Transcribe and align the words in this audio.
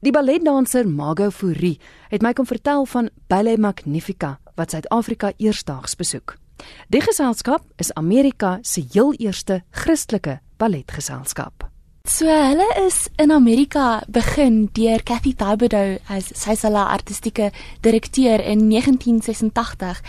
Die 0.00 0.12
balletdanser 0.16 0.86
Margot 0.88 1.34
Fourie 1.36 1.76
het 2.08 2.22
my 2.24 2.30
kom 2.32 2.46
vertel 2.48 2.86
van 2.88 3.10
Ballet 3.28 3.60
Magnifica 3.60 4.38
wat 4.56 4.72
Suid-Afrika 4.72 5.34
eersdaags 5.36 5.92
besoek. 6.00 6.38
Die 6.88 7.02
geselskap 7.04 7.66
is 7.76 7.92
Amerika 8.00 8.58
se 8.62 8.80
heel 8.94 9.12
eerste 9.20 9.58
Christelike 9.70 10.38
balletgeselskap. 10.56 11.66
So 12.08 12.24
hulle 12.24 12.64
is 12.86 13.10
in 13.20 13.28
Amerika 13.30 14.00
begin 14.08 14.70
deur 14.72 15.04
Kathy 15.04 15.34
Thibodeau 15.36 15.98
as 16.08 16.30
sy 16.32 16.56
is 16.56 16.64
hulle 16.64 16.80
artistieke 16.80 17.50
direkteur 17.84 18.40
in 18.40 18.70
1986 18.72 20.00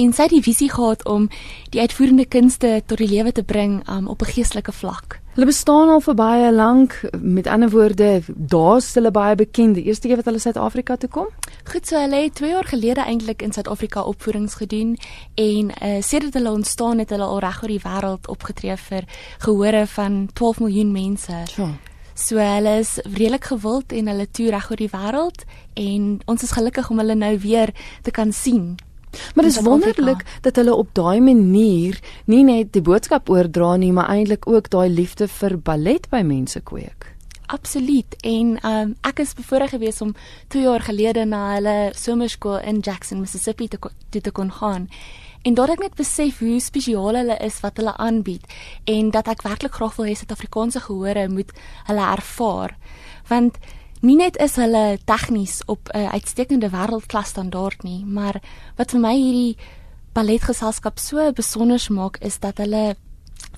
en 0.00 0.16
sy 0.16 0.24
het 0.24 0.32
die 0.32 0.44
visie 0.46 0.70
gehad 0.72 1.04
om 1.04 1.28
die 1.68 1.84
uitvoerende 1.84 2.24
kunste 2.24 2.78
tot 2.86 2.96
die 2.96 3.12
lewe 3.12 3.36
te 3.36 3.44
bring 3.44 3.82
um, 3.92 4.08
op 4.08 4.24
'n 4.24 4.32
geestelike 4.40 4.72
vlak. 4.72 5.20
Hulle 5.34 5.46
bestaan 5.46 5.88
al 5.90 5.98
vir 5.98 6.14
baie 6.14 6.50
lank. 6.54 6.92
Met 7.18 7.48
ander 7.50 7.70
woorde, 7.70 8.22
daar's 8.28 8.92
hulle 8.94 9.10
baie 9.10 9.34
bekend. 9.34 9.74
Die 9.74 9.82
eerste 9.90 10.06
keer 10.06 10.20
wat 10.20 10.28
hulle 10.30 10.38
Suid-Afrika 10.38 10.94
toe 10.96 11.08
kom? 11.10 11.32
Goed, 11.66 11.88
so 11.90 11.98
hulle 11.98 12.20
het 12.22 12.36
2 12.38 12.52
jaar 12.52 12.68
gelede 12.70 13.02
eintlik 13.02 13.42
in 13.42 13.50
Suid-Afrika 13.52 14.04
opvoerings 14.06 14.54
gedoen 14.54 14.94
en 15.34 15.72
uh 15.74 15.98
sedert 16.06 16.38
hulle 16.38 16.52
ontstaan 16.52 17.02
het 17.02 17.10
hulle 17.10 17.26
al 17.26 17.42
reg 17.42 17.62
oor 17.62 17.74
die 17.74 17.82
wêreld 17.82 18.30
opgetree 18.30 18.76
vir 18.76 19.10
gehore 19.42 19.86
van 19.96 20.28
12 20.32 20.60
miljoen 20.60 20.92
mense. 20.92 21.42
Ja. 21.56 21.68
So 22.14 22.38
hulle 22.38 22.78
is 22.78 23.00
redelik 23.02 23.50
gewild 23.50 23.92
en 23.92 24.06
hulle 24.06 24.30
toer 24.30 24.54
reg 24.54 24.70
oor 24.70 24.86
die 24.86 24.92
wêreld 24.94 25.46
en 25.74 26.20
ons 26.30 26.42
is 26.42 26.54
gelukkig 26.54 26.90
om 26.90 27.02
hulle 27.02 27.18
nou 27.18 27.38
weer 27.38 27.74
te 28.02 28.14
kan 28.14 28.32
sien. 28.32 28.76
Maar 29.34 29.44
dit 29.44 29.52
is 29.52 29.62
wonderlik 29.62 30.24
dat 30.40 30.56
hulle 30.56 30.74
op 30.74 30.92
daai 30.92 31.20
manier 31.20 31.98
nie 32.24 32.44
net 32.44 32.72
die 32.72 32.82
boodskap 32.82 33.28
oordra 33.30 33.76
nie, 33.76 33.92
maar 33.92 34.08
eintlik 34.08 34.48
ook 34.48 34.70
daai 34.70 34.88
liefde 34.88 35.28
vir 35.28 35.58
ballet 35.58 36.08
by 36.10 36.22
mense 36.22 36.60
kweek. 36.60 37.14
Absoluut. 37.46 38.16
En 38.24 38.56
um, 38.66 38.94
ek 39.04 39.20
is 39.20 39.34
bevoorreg 39.36 39.74
geweest 39.76 40.00
om 40.00 40.14
2 40.48 40.62
jaar 40.64 40.80
gelede 40.80 41.24
na 41.28 41.42
hulle 41.54 41.92
somerskool 41.96 42.58
in 42.64 42.80
Jackson, 42.80 43.20
Mississippi 43.20 43.68
te 43.68 43.78
te, 44.10 44.20
te 44.20 44.30
kon 44.30 44.52
gaan. 44.52 44.88
En 45.44 45.54
daar 45.54 45.68
het 45.68 45.76
ek 45.76 45.82
net 45.84 45.96
besef 45.98 46.38
hoe 46.40 46.56
spesiaal 46.60 47.18
hulle 47.20 47.36
is 47.44 47.60
wat 47.60 47.76
hulle 47.76 47.92
aanbied 48.00 48.46
en 48.88 49.10
dat 49.12 49.28
ek 49.28 49.44
werklik 49.44 49.76
graag 49.76 49.98
wil 49.98 50.08
hê 50.08 50.14
Suid-Afrikaanse 50.16 50.80
gehore 50.86 51.28
moet 51.28 51.52
hulle 51.90 52.06
ervaar. 52.16 52.76
Want 53.28 53.58
nie 54.04 54.16
net 54.20 54.36
is 54.42 54.58
hulle 54.60 54.98
tegnies 55.08 55.62
op 55.66 55.88
'n 55.88 55.98
uh, 55.98 56.12
uitstekende 56.12 56.68
wêreldklas 56.70 57.32
standaard 57.32 57.82
nie, 57.82 58.04
maar 58.04 58.40
wat 58.76 58.90
vir 58.90 59.00
my 59.00 59.14
hierdie 59.16 59.56
balletgeselskap 60.12 60.98
so 60.98 61.32
besonder 61.32 61.80
maak 61.90 62.18
is 62.20 62.38
dat 62.38 62.58
hulle 62.58 62.96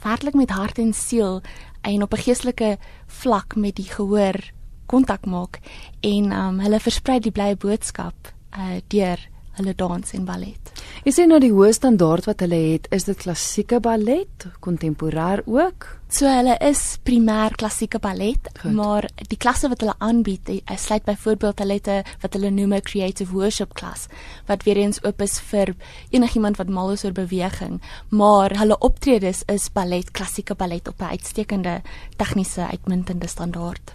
werklik 0.03 0.34
met 0.34 0.50
hart 0.50 0.78
en 0.78 0.92
siel 0.92 1.42
en 1.83 2.03
op 2.03 2.12
'n 2.12 2.22
geestelike 2.27 2.78
vlak 3.06 3.56
met 3.56 3.77
die 3.77 3.91
gehoor 3.91 4.38
kontak 4.86 5.27
maak 5.27 5.58
en 6.00 6.33
um, 6.33 6.58
hulle 6.60 6.81
versprei 6.81 7.19
die 7.20 7.33
blye 7.33 7.56
boodskap 7.56 8.33
uh, 8.58 8.81
deur 8.88 9.19
hulle 9.58 9.75
dans 9.75 10.12
en 10.12 10.25
ballet. 10.25 10.72
Jy 11.07 11.12
sê 11.15 11.25
nou 11.31 11.37
die 11.39 11.53
hoë 11.55 11.69
standaard 11.71 12.27
wat 12.27 12.41
hulle 12.43 12.57
het, 12.59 12.89
is 12.91 13.05
dit 13.07 13.15
klassieke 13.21 13.79
ballet, 13.79 14.47
kontemporêr 14.59 15.45
ook? 15.47 15.85
So 16.11 16.27
hulle 16.27 16.57
is 16.67 16.81
primêr 17.07 17.55
klassieke 17.55 18.01
ballet, 18.03 18.49
Goed. 18.59 18.73
maar 18.75 19.07
die 19.31 19.39
klasse 19.39 19.71
wat 19.71 19.84
hulle 19.84 19.95
aanbied, 20.03 20.51
sluit 20.67 21.05
byvoorbeeld 21.07 21.62
hulle 21.62 21.77
het 21.79 21.87
'n 21.87 22.03
wat 22.23 22.34
hulle 22.34 22.51
noem 22.51 22.75
'n 22.75 22.83
creative 22.83 23.33
worship 23.33 23.75
klas 23.75 24.09
wat 24.49 24.65
weer 24.65 24.79
eens 24.83 24.99
oop 25.05 25.23
is 25.23 25.39
vir 25.39 25.77
enigiemand 26.11 26.57
wat 26.57 26.69
mal 26.69 26.91
is 26.91 27.05
oor 27.05 27.12
beweging, 27.12 27.81
maar 28.11 28.59
hulle 28.59 28.79
optredes 28.79 29.45
is 29.47 29.71
ballet, 29.73 30.11
klassieke 30.11 30.57
ballet 30.57 30.89
op 30.89 30.99
'n 31.01 31.15
uitstekende 31.15 31.83
tegniese 32.17 32.67
uitmuntende 32.67 33.29
standaard. 33.29 33.95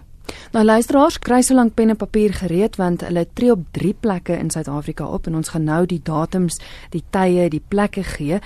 Nou 0.51 0.63
luisteraars, 0.65 1.19
kry 1.23 1.41
so 1.41 1.55
lank 1.55 1.75
pen 1.75 1.93
en 1.93 1.99
papier 1.99 2.33
gereed 2.35 2.75
want 2.79 3.05
hulle 3.07 3.25
tree 3.33 3.51
op 3.51 3.63
3 3.77 3.93
plekke 4.03 4.37
in 4.37 4.49
Suid-Afrika 4.51 5.05
op 5.07 5.27
en 5.27 5.35
ons 5.39 5.53
gaan 5.53 5.63
nou 5.63 5.85
die 5.85 6.01
datums, 6.03 6.59
die 6.91 7.03
tye, 7.09 7.49
die 7.49 7.63
plekke 7.67 8.03
gee. 8.03 8.41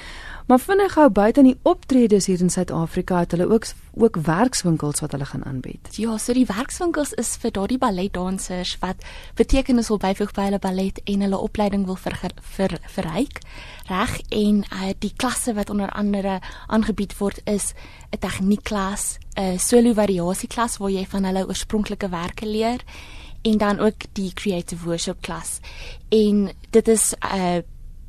Maar 0.45 0.59
vinnig 0.59 0.93
gou 0.93 1.09
buite 1.09 1.41
in 1.41 1.47
die 1.47 1.59
optredes 1.65 2.27
hier 2.29 2.41
in 2.41 2.51
Suid-Afrika 2.53 3.23
het 3.23 3.31
hulle 3.33 3.47
ook 3.49 3.65
ook 3.97 4.17
werkswinkels 4.27 4.99
wat 4.99 5.11
hulle 5.11 5.25
gaan 5.25 5.45
aanbied. 5.45 5.95
Ja, 5.97 6.17
so 6.17 6.33
die 6.33 6.45
werkswinkels 6.45 7.13
is 7.17 7.31
vir 7.41 7.53
daardie 7.55 7.79
balletdansers 7.81 8.75
wat 8.83 9.01
betekenis 9.39 9.87
wil 9.87 9.97
byvoeg 10.03 10.35
by 10.35 10.45
hulle 10.49 10.59
ballet 10.59 11.01
en 11.09 11.25
hulle 11.25 11.39
opleiding 11.39 11.87
wil 11.89 11.97
vir, 11.97 12.17
vir 12.57 12.77
verryk. 12.97 13.41
Reg 13.89 14.19
en 14.29 14.61
uh, 14.67 14.91
die 14.99 15.13
klasse 15.17 15.55
wat 15.57 15.73
onder 15.73 15.89
andere 15.89 16.39
aangebied 16.67 17.17
word 17.17 17.41
is 17.49 17.73
'n 18.11 18.19
tegniekklas, 18.19 19.17
'n 19.39 19.57
solo 19.57 19.93
variasieklas 19.93 20.77
waar 20.77 20.91
jy 20.91 21.05
van 21.05 21.23
hulle 21.23 21.47
oorspronklike 21.47 22.09
werke 22.09 22.45
leer 22.45 22.83
en 23.41 23.57
dan 23.57 23.79
ook 23.79 24.13
die 24.13 24.33
creative 24.33 24.85
worship 24.85 25.21
klas. 25.21 25.59
En 26.09 26.51
dit 26.69 26.87
is 26.87 27.13
'n 27.13 27.37
uh, 27.37 27.61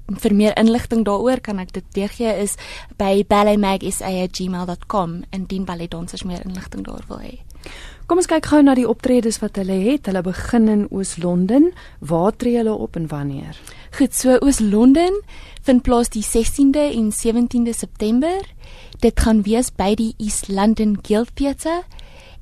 vir 0.07 0.35
meer 0.35 0.55
inligting 0.59 1.05
daaroor 1.05 1.41
kan 1.41 1.59
ek 1.59 1.73
dit 1.73 1.85
gee 2.17 2.33
is 2.43 2.57
by 2.99 3.25
balletmag@gmail.com 3.29 5.23
indien 5.31 5.65
balletdansers 5.65 6.23
meer 6.23 6.45
inligting 6.45 6.85
daar 6.85 7.05
wil 7.09 7.19
hê. 7.19 7.39
Kom 8.07 8.19
ons 8.19 8.29
kyk 8.31 8.47
gou 8.47 8.63
na 8.63 8.77
die 8.79 8.87
optredes 8.87 9.41
wat 9.43 9.57
hulle 9.59 9.73
het. 9.83 10.07
Hulle 10.07 10.23
begin 10.23 10.69
in 10.69 10.87
Oos-London. 10.95 11.73
Waar 11.99 12.37
tree 12.37 12.57
hulle 12.57 12.73
op 12.73 12.97
en 12.97 13.09
wanneer? 13.11 13.59
Goed, 13.99 14.15
so 14.15 14.39
Oos-London 14.39 15.23
vind 15.67 15.83
plaas 15.83 16.09
die 16.15 16.23
16de 16.23 16.85
en 16.95 17.11
17de 17.11 17.75
September. 17.75 18.39
Dit 19.03 19.21
gaan 19.21 19.43
wees 19.43 19.73
by 19.75 19.95
die 19.99 20.15
East 20.23 20.49
London 20.49 20.99
Guild 21.03 21.35
Theatre 21.35 21.83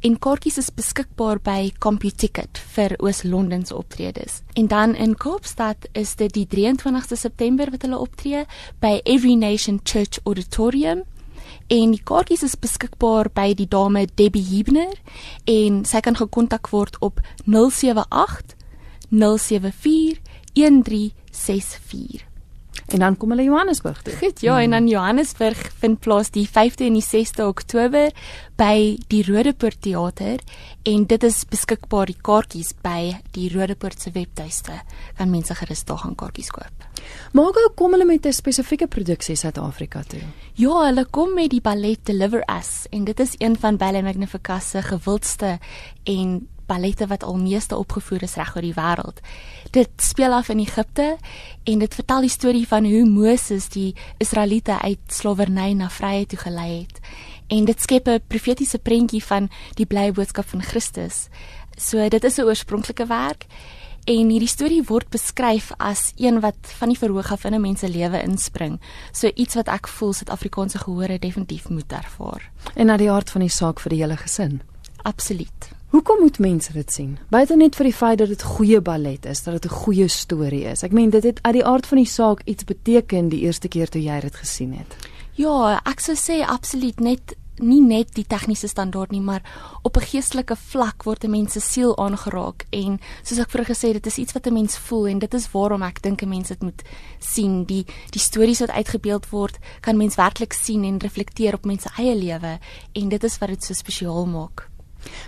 en 0.00 0.18
kaartjies 0.18 0.58
is 0.58 0.70
beskikbaar 0.74 1.38
by 1.44 1.70
CompuTicket 1.78 2.58
vir 2.74 2.96
Oos-London 2.98 3.64
se 3.64 3.76
optredes. 3.76 4.42
En 4.54 4.66
dan 4.66 4.94
in 4.94 5.14
Kaapstad 5.14 5.88
is 5.92 6.14
dit 6.16 6.32
die 6.34 6.46
23ste 6.50 7.16
September 7.16 7.70
wat 7.70 7.82
hulle 7.82 7.98
optree 7.98 8.44
by 8.80 9.00
Every 9.04 9.34
Nation 9.34 9.80
Church 9.84 10.18
Auditorium. 10.24 11.04
En 11.66 11.94
die 11.94 12.02
kaartjies 12.04 12.42
is 12.42 12.58
beskikbaar 12.60 13.30
by 13.32 13.54
die 13.54 13.68
dame 13.68 14.06
Debbie 14.14 14.44
Hebner 14.44 14.92
en 15.48 15.84
sy 15.88 16.00
kan 16.04 16.18
gekontak 16.18 16.68
word 16.72 16.98
op 17.00 17.20
078 17.46 18.56
074 19.10 20.20
1364. 20.54 22.33
En 22.94 23.00
dan 23.02 23.16
kom 23.18 23.32
hulle 23.34 23.42
Johannesburg 23.42 24.02
toe. 24.02 24.12
Goed, 24.20 24.40
ja, 24.40 24.60
en 24.62 24.70
dan 24.70 24.86
Johannesburg 24.88 25.58
vind 25.82 25.98
plaas 26.00 26.30
die 26.30 26.46
5de 26.46 26.86
en 26.86 26.94
die 26.94 27.02
6de 27.02 27.42
Oktober 27.42 28.12
by 28.54 28.98
die 29.10 29.24
Rodepoort 29.26 29.80
Theater 29.82 30.38
en 30.86 31.06
dit 31.10 31.26
is 31.26 31.40
beskikbaar 31.50 32.12
die 32.12 32.20
kaartjies 32.22 32.70
by 32.86 33.16
die 33.34 33.48
Rodepoort 33.50 33.98
se 33.98 34.14
webtuiste. 34.14 34.78
Kan 35.18 35.34
mense 35.34 35.58
gerus 35.58 35.82
daar 35.88 36.04
gaan 36.04 36.14
kaartjies 36.14 36.52
koop. 36.54 36.86
Maar 37.34 37.50
hoe 37.50 37.72
kom 37.74 37.98
hulle 37.98 38.06
met 38.06 38.26
'n 38.26 38.32
spesifieke 38.32 38.86
produksie 38.86 39.36
Suid-Afrika 39.36 40.02
toe? 40.02 40.22
Ja, 40.54 40.86
hulle 40.86 41.04
kom 41.10 41.34
met 41.34 41.50
die 41.50 41.60
ballet 41.60 42.06
Deliver 42.06 42.44
Us 42.58 42.86
en 42.90 43.04
dit 43.04 43.20
is 43.20 43.34
een 43.38 43.56
van 43.56 43.76
Ballet 43.76 44.04
Magnifica 44.04 44.60
se 44.60 44.82
gewildste 44.82 45.58
en 46.04 46.48
ballette 46.66 47.06
wat 47.06 47.22
al 47.24 47.36
meeste 47.36 47.76
opgevoer 47.76 48.22
is 48.22 48.34
reg 48.34 48.56
oor 48.56 48.62
die 48.62 48.74
wêreld. 48.76 49.20
Dit 49.70 49.90
speel 49.96 50.32
af 50.32 50.48
in 50.48 50.58
Egipte 50.58 51.16
en 51.64 51.78
dit 51.78 51.94
vertel 51.94 52.20
die 52.20 52.30
storie 52.30 52.66
van 52.68 52.84
hoe 52.84 53.04
Moses 53.04 53.68
die 53.68 53.94
Israeliete 54.18 54.80
uit 54.80 54.98
slawerny 55.08 55.72
na 55.72 55.90
vryheid 55.90 56.28
toe 56.28 56.38
gelei 56.38 56.86
het. 56.86 57.00
En 57.48 57.64
dit 57.64 57.80
skep 57.80 58.08
'n 58.08 58.22
profetiese 58.26 58.78
prentjie 58.78 59.24
van 59.24 59.50
die 59.74 59.86
blye 59.86 60.12
boodskap 60.12 60.48
van 60.48 60.62
Christus. 60.62 61.28
So 61.76 62.08
dit 62.08 62.24
is 62.24 62.38
'n 62.38 62.42
oorspronklike 62.44 63.06
werk 63.06 63.46
en 64.04 64.28
hierdie 64.28 64.48
storie 64.48 64.82
word 64.84 65.08
beskryf 65.08 65.72
as 65.78 66.12
een 66.20 66.40
wat 66.44 66.72
van 66.78 66.92
die 66.92 66.98
verhoog 66.98 67.32
af 67.32 67.44
in 67.44 67.54
'n 67.54 67.60
mens 67.60 67.80
se 67.80 67.88
lewe 67.88 68.22
inspring. 68.22 68.80
So 69.12 69.30
iets 69.34 69.54
wat 69.54 69.68
ek 69.68 69.88
voel 69.88 70.12
Suid-Afrikaanse 70.12 70.78
gehore 70.78 71.18
definitief 71.18 71.68
moet 71.68 71.92
ervaar. 71.92 72.50
En 72.74 72.86
na 72.86 72.96
die 72.96 73.10
hart 73.10 73.30
van 73.30 73.40
die 73.40 73.50
saak 73.50 73.80
vir 73.80 73.90
die 73.90 74.00
hele 74.00 74.16
gesin. 74.16 74.60
Absoluut. 75.02 75.70
Hoekom 75.94 76.20
moet 76.20 76.38
mense 76.38 76.72
dit 76.72 76.92
sien? 76.92 77.10
Buite 77.30 77.54
net 77.54 77.76
vir 77.78 77.86
die 77.86 77.94
feit 77.94 78.18
dat 78.18 78.30
dit 78.32 78.40
goeie 78.42 78.80
ballet 78.82 79.28
is, 79.30 79.44
dat 79.46 79.62
dit 79.62 79.70
'n 79.70 79.74
goeie 79.74 80.08
storie 80.08 80.64
is. 80.66 80.82
Ek 80.82 80.92
meen 80.92 81.10
dit 81.10 81.22
het 81.22 81.38
uit 81.42 81.54
die 81.54 81.64
aard 81.64 81.86
van 81.86 81.98
die 81.98 82.06
saak 82.06 82.40
iets 82.44 82.64
beteken 82.64 83.28
die 83.28 83.40
eerste 83.40 83.68
keer 83.68 83.88
toe 83.88 84.02
jy 84.02 84.20
dit 84.20 84.34
gesien 84.34 84.72
het. 84.72 84.96
Ja, 85.34 85.80
ek 85.84 86.00
sou 86.00 86.16
sê 86.16 86.42
absoluut 86.42 87.00
net 87.00 87.36
nie 87.58 87.80
net 87.80 88.14
die 88.14 88.26
tegniese 88.26 88.66
standaard 88.68 89.10
nie, 89.10 89.20
maar 89.20 89.42
op 89.82 89.96
'n 89.96 90.00
geestelike 90.00 90.56
vlak 90.56 91.04
word 91.04 91.24
'n 91.24 91.30
mens 91.30 91.52
se 91.52 91.60
siel 91.60 91.96
aangeraak 91.96 92.66
en 92.70 92.98
soos 93.22 93.38
ek 93.38 93.50
vroeër 93.50 93.70
gesê 93.70 93.86
het, 93.92 94.02
dit 94.02 94.06
is 94.06 94.18
iets 94.18 94.32
wat 94.32 94.46
'n 94.46 94.52
mens 94.52 94.76
voel 94.76 95.06
en 95.06 95.18
dit 95.18 95.34
is 95.34 95.50
waarom 95.52 95.82
ek 95.82 96.02
dink 96.02 96.22
'n 96.22 96.28
mens 96.28 96.48
dit 96.48 96.62
moet 96.62 96.82
sien. 97.20 97.64
Die 97.64 97.86
die 98.10 98.20
stories 98.20 98.58
wat 98.58 98.70
uitgebeeld 98.70 99.30
word, 99.30 99.58
kan 99.80 99.96
mens 99.96 100.16
werklik 100.16 100.52
sien 100.52 100.84
en 100.84 100.98
reflekteer 100.98 101.54
op 101.54 101.64
mense 101.64 101.88
eie 101.98 102.16
lewe 102.16 102.58
en 102.92 103.08
dit 103.08 103.24
is 103.24 103.38
wat 103.38 103.48
dit 103.48 103.64
so 103.64 103.74
spesiaal 103.74 104.26
maak. 104.26 104.73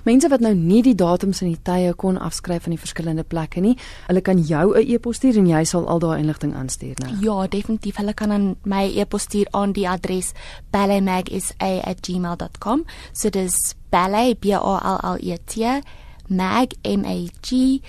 Mense 0.05 0.29
wat 0.29 0.41
nou 0.41 0.55
nie 0.55 0.83
die 0.83 0.95
datums 0.95 1.43
en 1.43 1.49
die 1.49 1.63
tye 1.63 1.95
kon 1.95 2.19
afskryf 2.19 2.63
van 2.63 2.71
die 2.71 2.81
verskillende 2.81 3.25
plekke 3.25 3.61
nie, 3.61 3.77
hulle 4.07 4.21
kan 4.21 4.43
jou 4.43 4.77
'n 4.77 4.87
e-pos 4.87 5.17
stuur 5.17 5.37
en 5.37 5.47
jy 5.47 5.65
sal 5.65 5.89
al 5.89 5.99
daai 5.99 6.21
inligting 6.21 6.55
aanstuur 6.55 6.95
nou. 6.99 7.17
Ja, 7.21 7.47
definitief. 7.47 7.97
Hulle 7.97 8.15
kan 8.15 8.33
aan 8.33 8.57
my 8.65 8.93
e-pos 8.97 9.23
stuur 9.23 9.47
aan 9.51 9.73
die 9.73 9.89
adres 9.89 10.33
balletmagisa@gmail.com. 10.71 12.85
So 13.13 13.31
dis 13.31 13.75
ballet 13.91 14.41
b 14.41 14.53
a 14.53 14.59
l 14.59 14.79
l 15.15 15.19
e 15.21 15.39
t 15.45 15.83
mag 16.29 16.73
m 16.83 17.05
a 17.05 17.29
g 17.41 17.81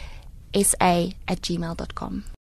sa@gmail.com 0.52 2.24